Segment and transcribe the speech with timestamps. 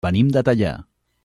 [0.05, 0.73] Venim de Teià.